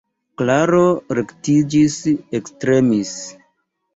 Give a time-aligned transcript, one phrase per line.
[0.41, 0.79] Klaro
[1.19, 1.99] rektiĝis,
[2.39, 3.15] ektremis.